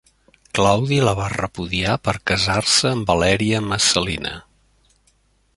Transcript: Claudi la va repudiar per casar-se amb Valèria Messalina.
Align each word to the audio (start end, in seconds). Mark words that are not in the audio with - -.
Claudi 0.59 0.97
la 1.07 1.13
va 1.19 1.27
repudiar 1.33 1.99
per 2.09 2.15
casar-se 2.33 2.95
amb 2.95 3.13
Valèria 3.13 3.63
Messalina. 3.71 4.37